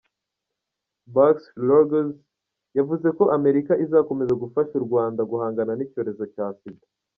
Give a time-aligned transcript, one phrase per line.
[1.13, 2.15] Barks-Ruggles,
[2.77, 6.85] yavuze ko Amerika izakomeza gufasha u Rwanda guhangana n’icyorezo cya Sida.